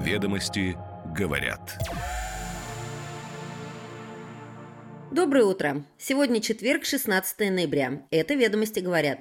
Ведомости 0.00 0.78
говорят. 1.14 1.78
Доброе 5.10 5.44
утро. 5.44 5.84
Сегодня 5.98 6.40
четверг, 6.40 6.86
16 6.86 7.38
ноября. 7.50 8.06
Это 8.10 8.32
«Ведомости 8.32 8.80
говорят». 8.80 9.18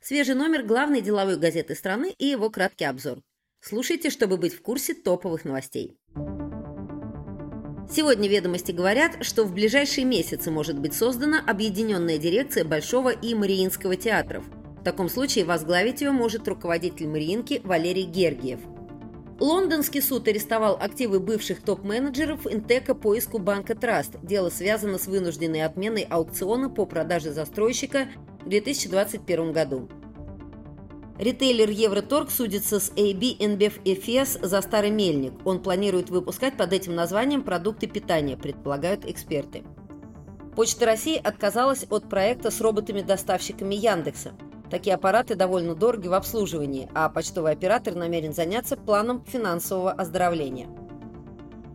Свежий 0.00 0.34
номер 0.34 0.62
главной 0.62 1.02
деловой 1.02 1.36
газеты 1.36 1.74
страны 1.74 2.14
и 2.16 2.28
его 2.28 2.48
краткий 2.48 2.86
обзор. 2.86 3.18
Слушайте, 3.60 4.08
чтобы 4.08 4.38
быть 4.38 4.54
в 4.54 4.62
курсе 4.62 4.94
топовых 4.94 5.44
новостей. 5.44 5.98
Сегодня 7.90 8.26
«Ведомости» 8.26 8.72
говорят, 8.72 9.22
что 9.22 9.44
в 9.44 9.52
ближайшие 9.52 10.06
месяцы 10.06 10.50
может 10.50 10.78
быть 10.78 10.94
создана 10.94 11.44
объединенная 11.46 12.16
дирекция 12.16 12.64
Большого 12.64 13.10
и 13.10 13.34
Мариинского 13.34 13.96
театров. 13.96 14.46
В 14.80 14.82
таком 14.82 15.10
случае 15.10 15.44
возглавить 15.44 16.00
ее 16.00 16.10
может 16.10 16.48
руководитель 16.48 17.08
Мариинки 17.08 17.60
Валерий 17.64 18.04
Гергиев. 18.04 18.60
Лондонский 19.42 20.00
суд 20.00 20.28
арестовал 20.28 20.78
активы 20.80 21.18
бывших 21.18 21.62
топ-менеджеров 21.62 22.46
Интека 22.46 22.94
по 22.94 23.12
иску 23.16 23.40
банка 23.40 23.74
Траст. 23.74 24.12
Дело 24.22 24.50
связано 24.50 24.98
с 24.98 25.08
вынужденной 25.08 25.64
отменой 25.64 26.06
аукциона 26.08 26.70
по 26.70 26.86
продаже 26.86 27.32
застройщика 27.32 28.06
в 28.44 28.48
2021 28.48 29.50
году. 29.50 29.88
Ритейлер 31.18 31.68
Евроторг 31.68 32.30
судится 32.30 32.78
с 32.78 32.92
AB 32.92 33.36
InBev 33.36 33.82
EFS 33.82 34.46
за 34.46 34.60
старый 34.60 34.90
мельник. 34.90 35.32
Он 35.44 35.60
планирует 35.60 36.08
выпускать 36.08 36.56
под 36.56 36.72
этим 36.72 36.94
названием 36.94 37.42
продукты 37.42 37.88
питания, 37.88 38.36
предполагают 38.36 39.04
эксперты. 39.06 39.64
Почта 40.54 40.86
России 40.86 41.20
отказалась 41.20 41.84
от 41.90 42.08
проекта 42.08 42.52
с 42.52 42.60
роботами-доставщиками 42.60 43.74
Яндекса. 43.74 44.34
Такие 44.72 44.94
аппараты 44.94 45.34
довольно 45.34 45.74
дороги 45.74 46.08
в 46.08 46.14
обслуживании, 46.14 46.88
а 46.94 47.10
почтовый 47.10 47.52
оператор 47.52 47.94
намерен 47.94 48.32
заняться 48.32 48.74
планом 48.74 49.22
финансового 49.22 49.92
оздоровления. 49.92 50.66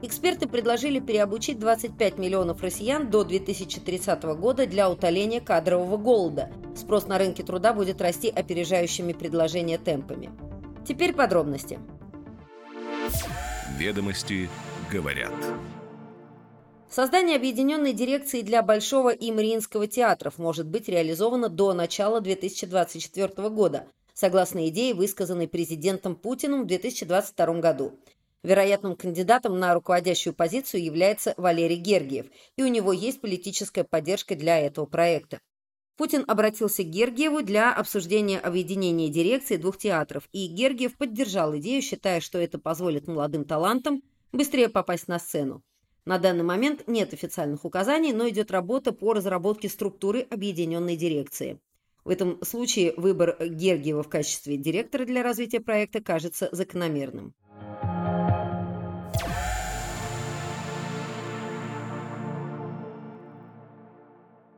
Эксперты 0.00 0.46
предложили 0.46 1.00
переобучить 1.00 1.58
25 1.58 2.18
миллионов 2.18 2.62
россиян 2.62 3.10
до 3.10 3.24
2030 3.24 4.22
года 4.38 4.68
для 4.68 4.88
утоления 4.88 5.40
кадрового 5.40 5.96
голода. 5.96 6.52
Спрос 6.76 7.08
на 7.08 7.18
рынке 7.18 7.42
труда 7.42 7.72
будет 7.74 8.00
расти 8.00 8.28
опережающими 8.28 9.12
предложения 9.12 9.76
темпами. 9.76 10.30
Теперь 10.86 11.14
подробности. 11.14 11.80
Ведомости 13.76 14.48
говорят. 14.92 15.32
Создание 16.90 17.36
объединенной 17.36 17.92
дирекции 17.92 18.42
для 18.42 18.62
Большого 18.62 19.10
и 19.10 19.32
Мариинского 19.32 19.86
театров 19.86 20.38
может 20.38 20.66
быть 20.66 20.88
реализовано 20.88 21.48
до 21.48 21.72
начала 21.72 22.20
2024 22.20 23.48
года, 23.48 23.86
согласно 24.12 24.68
идее, 24.68 24.94
высказанной 24.94 25.48
президентом 25.48 26.14
Путиным 26.14 26.62
в 26.62 26.66
2022 26.66 27.60
году. 27.60 27.98
Вероятным 28.44 28.94
кандидатом 28.94 29.58
на 29.58 29.74
руководящую 29.74 30.34
позицию 30.34 30.84
является 30.84 31.34
Валерий 31.36 31.78
Гергиев, 31.78 32.26
и 32.56 32.62
у 32.62 32.68
него 32.68 32.92
есть 32.92 33.20
политическая 33.20 33.84
поддержка 33.84 34.36
для 34.36 34.60
этого 34.60 34.84
проекта. 34.86 35.40
Путин 35.96 36.24
обратился 36.26 36.82
к 36.82 36.88
Гергиеву 36.88 37.42
для 37.42 37.72
обсуждения 37.72 38.38
объединения 38.38 39.08
дирекции 39.08 39.56
двух 39.56 39.78
театров, 39.78 40.28
и 40.32 40.46
Гергиев 40.46 40.96
поддержал 40.98 41.56
идею, 41.56 41.80
считая, 41.82 42.20
что 42.20 42.38
это 42.38 42.58
позволит 42.58 43.06
молодым 43.06 43.44
талантам 43.44 44.02
быстрее 44.32 44.68
попасть 44.68 45.08
на 45.08 45.18
сцену. 45.18 45.62
На 46.06 46.18
данный 46.18 46.44
момент 46.44 46.86
нет 46.86 47.14
официальных 47.14 47.64
указаний, 47.64 48.12
но 48.12 48.28
идет 48.28 48.50
работа 48.50 48.92
по 48.92 49.14
разработке 49.14 49.70
структуры 49.70 50.26
объединенной 50.30 50.96
дирекции. 50.96 51.58
В 52.04 52.10
этом 52.10 52.44
случае 52.44 52.92
выбор 52.98 53.38
Гергиева 53.40 54.02
в 54.02 54.10
качестве 54.10 54.58
директора 54.58 55.06
для 55.06 55.22
развития 55.22 55.60
проекта 55.60 56.02
кажется 56.02 56.50
закономерным. 56.52 57.34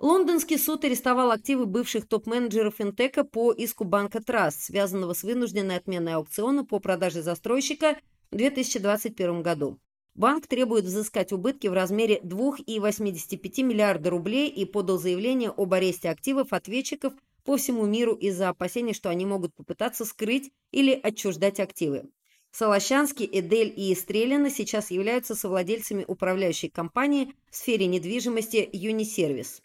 Лондонский 0.00 0.58
суд 0.58 0.84
арестовал 0.84 1.30
активы 1.30 1.66
бывших 1.66 2.08
топ-менеджеров 2.08 2.80
Интека 2.80 3.22
по 3.22 3.52
иску 3.52 3.84
банка 3.84 4.20
Траст, 4.20 4.62
связанного 4.62 5.12
с 5.12 5.22
вынужденной 5.22 5.76
отменой 5.76 6.14
аукциона 6.14 6.64
по 6.64 6.80
продаже 6.80 7.22
застройщика 7.22 7.96
в 8.32 8.36
2021 8.36 9.42
году. 9.42 9.78
Банк 10.18 10.48
требует 10.48 10.84
взыскать 10.84 11.30
убытки 11.30 11.68
в 11.68 11.72
размере 11.72 12.18
2,85 12.24 13.62
миллиарда 13.62 14.10
рублей 14.10 14.48
и 14.48 14.64
подал 14.64 14.98
заявление 14.98 15.50
об 15.56 15.72
аресте 15.72 16.10
активов 16.10 16.52
ответчиков 16.52 17.12
по 17.44 17.56
всему 17.56 17.86
миру 17.86 18.14
из-за 18.14 18.48
опасений, 18.48 18.94
что 18.94 19.10
они 19.10 19.24
могут 19.26 19.54
попытаться 19.54 20.04
скрыть 20.04 20.50
или 20.72 20.90
отчуждать 20.90 21.60
активы. 21.60 22.10
Солощанский, 22.50 23.28
Эдель 23.30 23.72
и 23.76 23.94
Стрелина 23.94 24.50
сейчас 24.50 24.90
являются 24.90 25.36
совладельцами 25.36 26.04
управляющей 26.08 26.68
компании 26.68 27.32
в 27.48 27.54
сфере 27.54 27.86
недвижимости 27.86 28.68
«Юнисервис». 28.72 29.62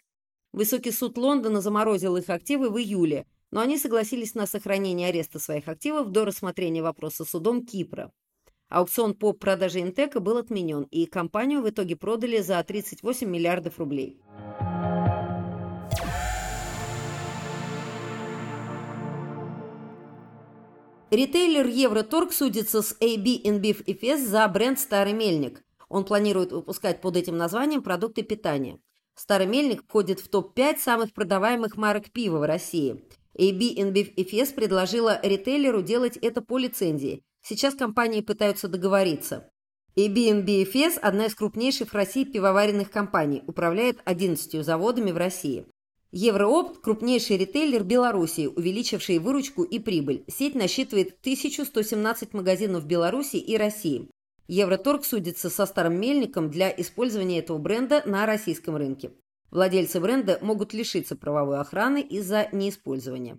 Высокий 0.52 0.92
суд 0.92 1.18
Лондона 1.18 1.62
заморозил 1.62 2.16
их 2.16 2.30
активы 2.30 2.70
в 2.70 2.78
июле, 2.78 3.26
но 3.50 3.58
они 3.58 3.76
согласились 3.76 4.36
на 4.36 4.46
сохранение 4.46 5.08
ареста 5.08 5.40
своих 5.40 5.66
активов 5.66 6.12
до 6.12 6.24
рассмотрения 6.24 6.84
вопроса 6.84 7.24
судом 7.24 7.66
Кипра. 7.66 8.12
Аукцион 8.74 9.14
по 9.14 9.32
продаже 9.32 9.78
Интека 9.78 10.18
был 10.18 10.36
отменен, 10.36 10.88
и 10.90 11.06
компанию 11.06 11.62
в 11.62 11.70
итоге 11.70 11.94
продали 11.94 12.40
за 12.40 12.60
38 12.60 13.28
миллиардов 13.28 13.78
рублей. 13.78 14.20
Ритейлер 21.12 21.68
Евроторг 21.68 22.32
судится 22.32 22.82
с 22.82 22.96
AB 23.00 23.44
InBeef 23.44 23.84
EFS 23.84 24.26
за 24.26 24.48
бренд 24.48 24.80
«Старый 24.80 25.12
мельник». 25.12 25.62
Он 25.88 26.04
планирует 26.04 26.50
выпускать 26.50 27.00
под 27.00 27.16
этим 27.16 27.36
названием 27.36 27.80
продукты 27.80 28.24
питания. 28.24 28.80
Старый 29.14 29.46
мельник 29.46 29.84
входит 29.84 30.18
в 30.18 30.26
топ-5 30.26 30.78
самых 30.78 31.12
продаваемых 31.12 31.76
марок 31.76 32.10
пива 32.10 32.38
в 32.38 32.44
России. 32.44 33.04
AB 33.38 33.76
InBev 33.76 34.14
EFS 34.14 34.54
предложила 34.54 35.18
ритейлеру 35.22 35.82
делать 35.82 36.16
это 36.16 36.40
по 36.40 36.58
лицензии. 36.58 37.22
Сейчас 37.42 37.74
компании 37.74 38.20
пытаются 38.20 38.68
договориться. 38.68 39.50
AB 39.96 40.44
EFS– 40.44 40.98
одна 41.02 41.26
из 41.26 41.34
крупнейших 41.34 41.90
в 41.90 41.94
России 41.94 42.24
пивоваренных 42.24 42.90
компаний, 42.90 43.42
управляет 43.46 43.98
11 44.04 44.64
заводами 44.64 45.10
в 45.10 45.16
России. 45.16 45.66
Евроопт– 46.10 46.78
крупнейший 46.82 47.36
ритейлер 47.36 47.82
Беларуси, 47.82 48.46
увеличивший 48.46 49.18
выручку 49.18 49.64
и 49.64 49.78
прибыль. 49.80 50.24
Сеть 50.28 50.54
насчитывает 50.54 51.16
1117 51.20 52.34
магазинов 52.34 52.84
в 52.84 52.86
Беларуси 52.86 53.36
и 53.36 53.56
России. 53.56 54.08
Евроторг 54.46 55.04
судится 55.04 55.50
со 55.50 55.66
старым 55.66 55.98
мельником 55.98 56.50
для 56.50 56.68
использования 56.70 57.38
этого 57.38 57.58
бренда 57.58 58.02
на 58.04 58.26
российском 58.26 58.76
рынке. 58.76 59.10
Владельцы 59.54 60.00
бренда 60.00 60.36
могут 60.40 60.74
лишиться 60.74 61.14
правовой 61.14 61.60
охраны 61.60 62.02
из-за 62.02 62.48
неиспользования. 62.50 63.38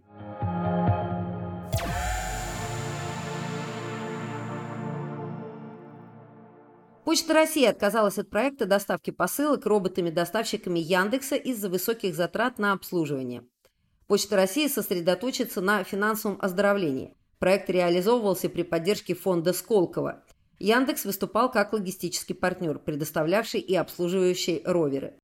Почта 7.04 7.34
России 7.34 7.66
отказалась 7.66 8.18
от 8.18 8.30
проекта 8.30 8.66
доставки 8.66 9.12
посылок 9.12 9.66
роботами-доставщиками 9.66 10.80
Яндекса 10.80 11.36
из-за 11.36 11.70
высоких 11.70 12.16
затрат 12.16 12.60
на 12.60 12.72
обслуживание. 12.72 13.44
Почта 14.08 14.38
России 14.38 14.68
сосредоточится 14.68 15.60
на 15.60 15.84
финансовом 15.84 16.38
оздоровлении. 16.42 17.14
Проект 17.40 17.70
реализовывался 17.70 18.48
при 18.48 18.64
поддержке 18.64 19.16
фонда 19.16 19.52
Сколково. 19.52 20.24
Яндекс 20.60 21.04
выступал 21.04 21.52
как 21.52 21.74
логистический 21.74 22.36
партнер, 22.36 22.80
предоставлявший 22.80 23.60
и 23.60 23.76
обслуживающий 23.76 24.62
роверы. 24.64 25.20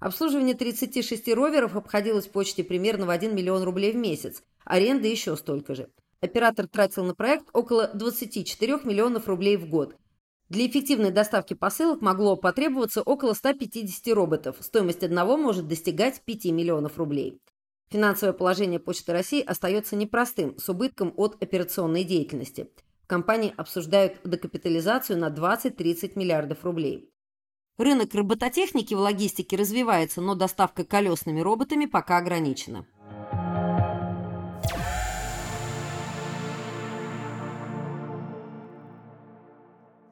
Обслуживание 0.00 0.54
36 0.54 1.32
роверов 1.34 1.76
обходилось 1.76 2.26
почте 2.26 2.62
примерно 2.64 3.06
в 3.06 3.10
1 3.10 3.34
миллион 3.34 3.62
рублей 3.62 3.92
в 3.92 3.96
месяц, 3.96 4.42
аренда 4.64 5.08
еще 5.08 5.36
столько 5.36 5.74
же. 5.74 5.88
Оператор 6.20 6.66
тратил 6.66 7.04
на 7.04 7.14
проект 7.14 7.46
около 7.52 7.88
24 7.94 8.80
миллионов 8.84 9.28
рублей 9.28 9.56
в 9.56 9.68
год. 9.68 9.96
Для 10.48 10.66
эффективной 10.66 11.10
доставки 11.10 11.54
посылок 11.54 12.00
могло 12.00 12.36
потребоваться 12.36 13.02
около 13.02 13.34
150 13.34 14.14
роботов. 14.14 14.56
Стоимость 14.60 15.02
одного 15.02 15.36
может 15.36 15.66
достигать 15.66 16.22
5 16.24 16.46
миллионов 16.46 16.98
рублей. 16.98 17.40
Финансовое 17.90 18.32
положение 18.32 18.80
Почты 18.80 19.12
России 19.12 19.42
остается 19.42 19.96
непростым, 19.96 20.58
с 20.58 20.68
убытком 20.68 21.12
от 21.16 21.42
операционной 21.42 22.04
деятельности– 22.04 22.68
в 23.06 23.08
компании 23.08 23.54
обсуждают 23.56 24.18
докапитализацию 24.24 25.16
на 25.16 25.28
20-30 25.28 26.18
миллиардов 26.18 26.64
рублей. 26.64 27.08
Рынок 27.78 28.14
робототехники 28.14 28.94
в 28.94 28.98
логистике 29.00 29.56
развивается, 29.56 30.22
но 30.22 30.34
доставка 30.34 30.82
колесными 30.84 31.40
роботами 31.40 31.84
пока 31.84 32.16
ограничена. 32.16 32.86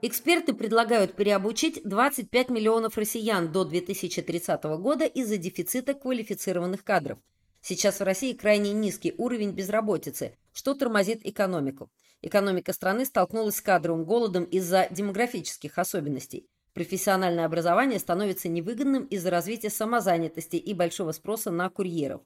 Эксперты 0.03 0.53
предлагают 0.53 1.17
переобучить 1.17 1.81
25 1.83 2.51
миллионов 2.51 2.99
россиян 2.99 3.51
до 3.51 3.65
2030 3.65 4.63
года 4.65 5.07
из-за 5.07 5.39
дефицита 5.39 5.95
квалифицированных 5.95 6.85
кадров. 6.85 7.19
Сейчас 7.63 8.01
в 8.01 8.03
России 8.03 8.35
крайне 8.35 8.75
низкий 8.75 9.15
уровень 9.17 9.53
безработицы, 9.53 10.37
что 10.53 10.75
тормозит 10.75 11.25
экономику. 11.25 11.91
Экономика 12.21 12.75
страны 12.75 13.07
столкнулась 13.07 13.57
с 13.57 13.63
кадровым 13.63 14.05
голодом 14.05 14.45
из-за 14.45 14.87
демографических 14.91 15.79
особенностей. 15.79 16.47
Профессиональное 16.75 17.47
образование 17.47 18.01
становится 18.01 18.49
невыгодным 18.49 19.05
из-за 19.05 19.31
развития 19.31 19.71
самозанятости 19.71 20.57
и 20.57 20.75
большого 20.75 21.13
спроса 21.13 21.53
на 21.53 21.71
курьеров. 21.71 22.23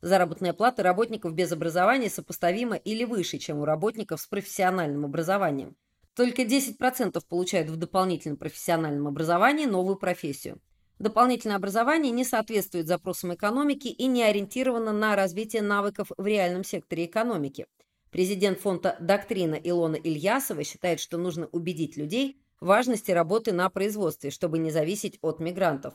Заработная 0.00 0.52
плата 0.52 0.82
работников 0.82 1.34
без 1.34 1.52
образования 1.52 2.10
сопоставима 2.10 2.74
или 2.74 3.04
выше, 3.04 3.38
чем 3.38 3.60
у 3.60 3.64
работников 3.64 4.20
с 4.20 4.26
профессиональным 4.26 5.04
образованием. 5.04 5.76
Только 6.16 6.42
10% 6.42 7.22
получают 7.28 7.70
в 7.70 7.76
дополнительном 7.76 8.38
профессиональном 8.38 9.06
образовании 9.06 9.66
новую 9.66 9.94
профессию. 9.94 10.60
Дополнительное 10.98 11.56
образование 11.56 12.10
не 12.10 12.24
соответствует 12.24 12.88
запросам 12.88 13.32
экономики 13.34 13.86
и 13.86 14.06
не 14.08 14.24
ориентировано 14.24 14.92
на 14.92 15.14
развитие 15.14 15.62
навыков 15.62 16.10
в 16.16 16.26
реальном 16.26 16.64
секторе 16.64 17.06
экономики. 17.06 17.66
Президент 18.10 18.58
фонда 18.58 18.96
«Доктрина» 19.00 19.54
Илона 19.54 19.96
Ильясова 19.96 20.64
считает, 20.64 20.98
что 20.98 21.18
нужно 21.18 21.46
убедить 21.46 21.96
людей 21.96 22.42
важности 22.62 23.10
работы 23.10 23.52
на 23.52 23.68
производстве, 23.68 24.30
чтобы 24.30 24.58
не 24.58 24.70
зависеть 24.70 25.18
от 25.20 25.40
мигрантов. 25.40 25.94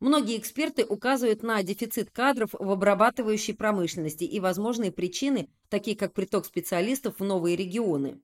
Многие 0.00 0.38
эксперты 0.38 0.84
указывают 0.84 1.42
на 1.42 1.62
дефицит 1.62 2.10
кадров 2.10 2.50
в 2.52 2.70
обрабатывающей 2.70 3.54
промышленности 3.54 4.24
и 4.24 4.40
возможные 4.40 4.92
причины, 4.92 5.50
такие 5.68 5.96
как 5.96 6.14
приток 6.14 6.46
специалистов 6.46 7.16
в 7.18 7.24
новые 7.24 7.54
регионы. 7.54 8.20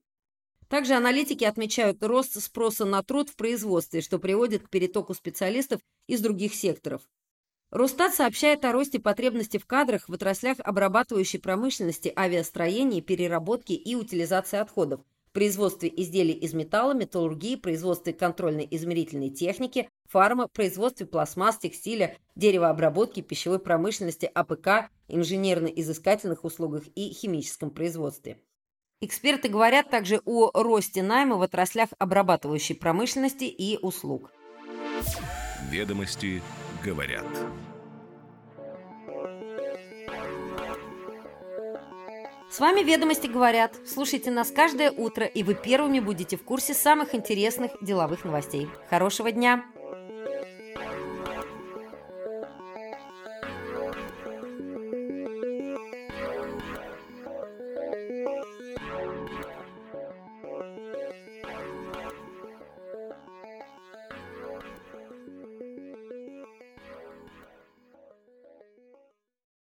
Также 0.69 0.95
аналитики 0.95 1.43
отмечают 1.43 2.03
рост 2.03 2.41
спроса 2.41 2.83
на 2.83 3.03
труд 3.03 3.29
в 3.29 3.35
производстве, 3.35 4.01
что 4.01 4.17
приводит 4.17 4.63
к 4.63 4.69
перетоку 4.69 5.13
специалистов 5.13 5.79
из 6.07 6.19
других 6.19 6.55
секторов. 6.55 7.03
Росстат 7.69 8.15
сообщает 8.15 8.65
о 8.65 8.71
росте 8.71 8.99
потребностей 8.99 9.59
в 9.59 9.65
кадрах 9.65 10.09
в 10.09 10.13
отраслях 10.13 10.57
обрабатывающей 10.59 11.39
промышленности, 11.39 12.11
авиастроении, 12.15 13.01
переработки 13.01 13.73
и 13.73 13.95
утилизации 13.95 14.57
отходов, 14.57 15.01
производстве 15.37 15.93
изделий 15.95 16.33
из 16.33 16.55
металла, 16.55 16.93
металлургии, 16.93 17.57
производстве 17.57 18.11
контрольной 18.11 18.67
измерительной 18.71 19.29
техники, 19.29 19.87
фарма, 20.09 20.47
производстве 20.47 21.05
пластмасс, 21.05 21.59
текстиля, 21.59 22.17
деревообработки, 22.35 23.21
пищевой 23.21 23.59
промышленности, 23.59 24.25
АПК, 24.33 24.89
инженерно-изыскательных 25.07 26.43
услугах 26.43 26.85
и 26.95 27.13
химическом 27.13 27.69
производстве. 27.69 28.39
Эксперты 28.99 29.47
говорят 29.47 29.91
также 29.91 30.21
о 30.25 30.49
росте 30.55 31.03
найма 31.03 31.37
в 31.37 31.43
отраслях 31.43 31.89
обрабатывающей 31.99 32.73
промышленности 32.73 33.43
и 33.43 33.77
услуг. 33.77 34.31
Ведомости 35.69 36.41
говорят. 36.83 37.27
С 42.49 42.59
вами 42.59 42.79
«Ведомости 42.81 43.27
говорят». 43.27 43.75
Слушайте 43.85 44.31
нас 44.31 44.51
каждое 44.51 44.89
утро, 44.89 45.25
и 45.25 45.43
вы 45.43 45.53
первыми 45.53 45.99
будете 45.99 46.37
в 46.37 46.43
курсе 46.43 46.73
самых 46.73 47.13
интересных 47.13 47.71
деловых 47.81 48.23
новостей. 48.23 48.69
Хорошего 48.89 49.31
дня! 49.31 49.65